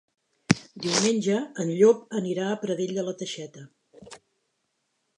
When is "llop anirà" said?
1.81-2.49